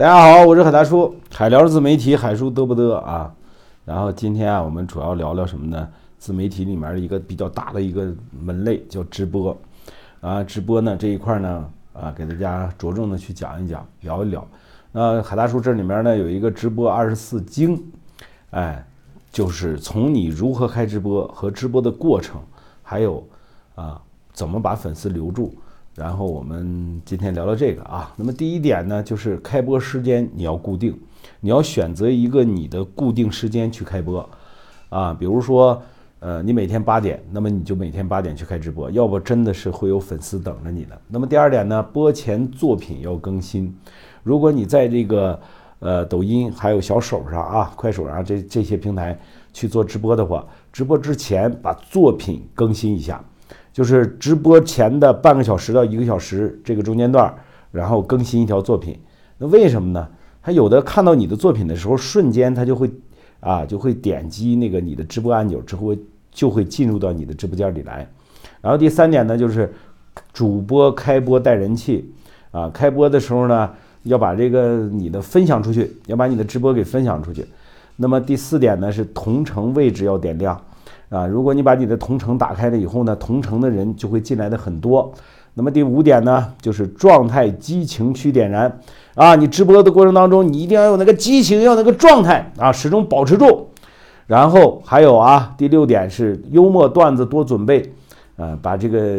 [0.00, 3.34] 大家好，我是海大叔，海聊自媒体，海叔嘚不嘚啊？
[3.84, 5.86] 然后今天啊，我们主要聊聊什么呢？
[6.16, 9.54] 自媒体里面的一个比较大的一个门类叫直播
[10.22, 14.42] 啊，直播呢这一块呢啊，给大家着重的去讲一讲，聊一聊。
[14.90, 17.78] 那海大叔这里面呢有一个直播二十四经，
[18.52, 18.82] 哎，
[19.30, 22.40] 就是从你如何开直播和直播的过程，
[22.82, 23.22] 还有
[23.74, 24.00] 啊
[24.32, 25.54] 怎么把粉丝留住。
[25.94, 28.12] 然后我们今天聊聊这个啊。
[28.16, 30.98] 那么第一点呢，就是开播时间你要固定，
[31.40, 34.28] 你要选择一个你的固定时间去开播
[34.88, 35.12] 啊。
[35.12, 35.82] 比如说，
[36.20, 40.98] 呃，你每天八点，那么你就每天八点去开直播，要不真的是会有粉丝等着你的。
[41.08, 43.74] 那么第二点呢，播前作品要更新。
[44.22, 45.40] 如果你在这个
[45.80, 49.18] 呃抖音还有小手上啊、快手上这这些平台
[49.52, 53.22] 去做直播的话，直播之前把作品更新一下。
[53.80, 57.34] 就是直播前的半个小时到一个小时这个中间段，
[57.72, 58.94] 然后更新一条作品。
[59.38, 60.06] 那为什么呢？
[60.42, 62.90] 他有的看到你的作品的时候，瞬间他就会
[63.40, 65.96] 啊，就会点击那个你的直播按钮之后，
[66.30, 68.06] 就会进入到你的直播间里来。
[68.60, 69.72] 然后第三点呢，就是
[70.30, 72.12] 主播开播带人气
[72.50, 73.70] 啊，开播的时候呢，
[74.02, 77.46] 要把这个你的分享出去，要把你的直播给分享出去。
[77.96, 80.60] 那么第四点呢，是同城位置要点亮。
[81.10, 85.12] 啊，如果你把你的同城打开了以后呢，同城的人就会进来的很多。
[85.54, 88.78] 那么第五点呢，就是状态激情需点燃
[89.16, 89.34] 啊！
[89.34, 93.68] 你直播的过程当中，你一定要有那个激情，要那个状态啊，始终保持住。
[94.28, 97.92] 然后还有啊，第六点是幽默段子多准备，
[98.36, 99.16] 呃，把这个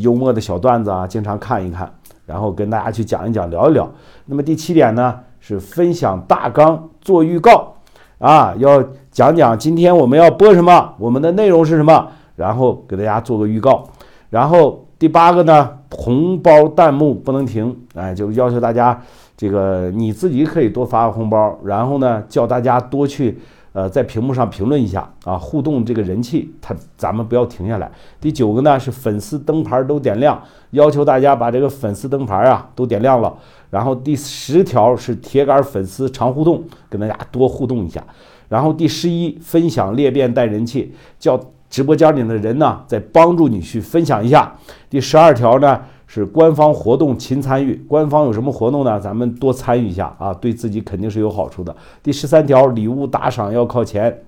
[0.00, 1.88] 幽默的小段子啊，经常看一看，
[2.26, 3.88] 然后跟大家去讲一讲，聊一聊。
[4.26, 7.76] 那么第七点呢，是分享大纲做预告。
[8.20, 13.82] 啊，要讲讲今天我们要播什么，我们的内容是什么，然后给大家做个预告。
[14.28, 19.00] 然后第八个呢，红包弹幕不能停，哎，就要求大家
[19.38, 23.38] 这个你自己可以多发个红包，然后呢叫大家多去
[23.72, 27.90] 呃在屏幕上评论一下啊，互动这个人气，他咱们不要停下来。
[28.20, 33.32] 第九个呢是粉丝灯牌都点亮，要求大家把这个粉丝灯牌啊都点亮了。
[33.70, 38.04] 然后第十条是铁杆粉丝常互动，跟大家多互动一下。
[38.48, 44.52] 然后第十一，分享裂变带人气，叫直播间里的人呢再帮助你去分享一下。
[44.88, 45.80] 第十二条呢
[46.12, 48.98] 是官方活动勤参与，官方有什么活动呢？
[48.98, 51.72] 咱们多参与一下啊，对自己肯定是有好处的。
[52.02, 54.22] 第十三条，礼物打赏要靠前，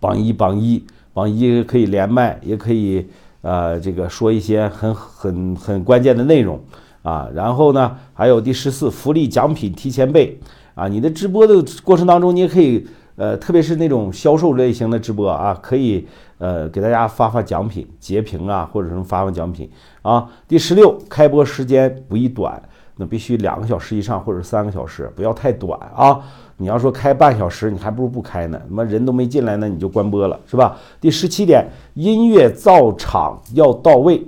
[0.00, 0.82] 榜一榜一
[1.12, 3.06] 榜一可以连麦，也可以
[3.42, 6.58] 呃这个说一些很很很关键的内容。
[7.02, 10.40] 啊，然后呢，还有第十四福利奖品提前备
[10.74, 10.88] 啊！
[10.88, 12.86] 你的直播的过程当中，你也可以
[13.16, 16.06] 呃，特别是那种销售类型的直播啊，可以
[16.38, 19.70] 呃给大家发发奖品截屏啊，或者什么发发奖品
[20.02, 20.28] 啊。
[20.48, 22.60] 第十六，开播时间不宜短，
[22.96, 26.20] 那必须两个小时以上或者三个小时，不要太短啊！
[26.56, 30.76] 你要说开半小时，你还不如不开呢，他妈人都没进来呢，你就关播了是吧？
[31.00, 34.22] 第十七点，音乐造场要到位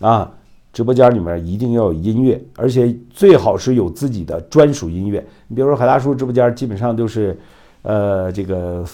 [0.00, 0.32] 啊！
[0.72, 5.26] 直播间里面一定要有音乐，而且最好是有自己的专属音乐。
[5.48, 7.38] 你比如说海大叔直播间基本上都是，
[7.86, 8.84] 呃，这个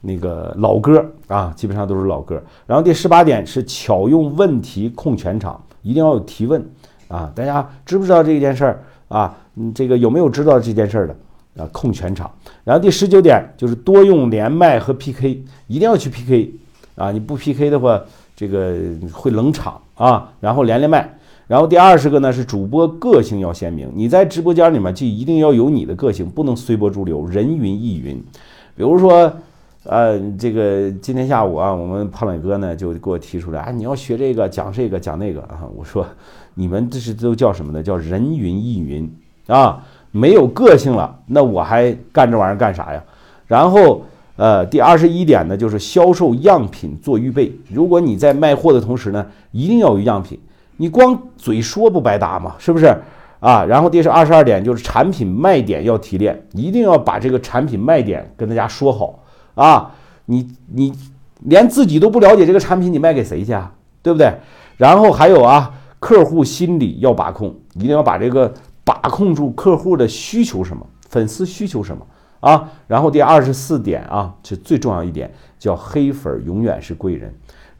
[0.00, 2.42] 那个老歌啊，基本上都是老歌。
[2.66, 6.64] 然后第十八点是巧用问题控全场，一定要有提问
[7.08, 7.30] 啊！
[7.34, 9.36] 大家知不知道这件事儿啊？
[9.74, 11.14] 这个有没有知道这件事儿的
[11.62, 11.68] 啊？
[11.72, 12.30] 控全场。
[12.64, 16.52] 然后第十九点就是多用连麦和 PK，一定要去 PK
[16.96, 17.12] 啊！
[17.12, 18.00] 你不 PK 的话。
[18.34, 18.74] 这个
[19.12, 21.16] 会冷场啊，然后连连麦，
[21.46, 28.16] 然后第二十个呢是主播个性要鲜明，你在直播间里面就一定要有你的个性，不能随波逐流，人云亦云。
[28.76, 29.32] 比如说，
[29.84, 36.06] 呃，这个今天下午啊，我们胖磊哥呢就给我提出来，啊，你要学这个讲这个讲那个啊，我说
[36.54, 37.82] 你们这是都叫什么呢？
[37.82, 39.12] 叫人云亦云
[39.46, 43.02] 啊，没有个性了，那我还干这玩意儿干啥呀？
[43.46, 44.02] 然后。
[44.34, 47.52] 呃，第二十一点呢，就是销售样品做预备。
[47.68, 50.40] 如果你在卖货的同时呢，一定要有样品，
[50.82, 52.92] 你光嘴说不白搭嘛，是不是
[53.38, 53.64] 啊？
[53.64, 59.20] 然后第是二十二点就是产品卖点要提炼，一定要把这个产品卖点跟大家说好
[59.54, 59.92] 啊。
[60.24, 60.92] 你你
[61.42, 63.72] 连自己都不了解这个产品，你卖给谁去啊？
[64.02, 64.34] 对不对？
[64.76, 68.52] 然后还有啊，客户心理要把控，一定要把这个
[68.82, 72.04] 把控住客户的需求什么，粉丝需求什么。
[72.40, 77.32] 啊，然后第二十四点啊，是最重要一点，叫黑粉永远是贵人。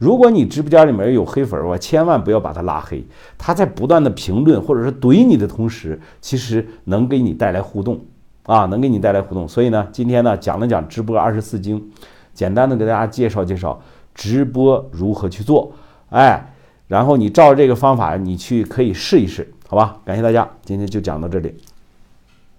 [0.03, 3.01] 如果你直播间里面有黑粉儿，我千万不要把他拉黑。
[3.37, 8.01] 他在不断的评论或者是怼你的同时，其实能给你带来互动
[8.43, 9.47] 啊，能给你带来互动。
[9.47, 11.89] 所以呢，今天呢讲了讲直播二十四经，
[12.33, 13.81] 简单的给大家介绍介绍
[14.13, 15.71] 直播如何去做。
[16.09, 16.53] 哎，
[16.89, 20.01] 然后你照着这个方法，你去可以试一试，好吧？
[20.03, 21.55] 感谢大家，今天就讲到这里。